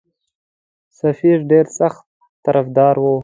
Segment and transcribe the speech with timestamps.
[0.99, 2.03] سفیر ډېر سخت
[2.45, 3.15] طرفدار وو.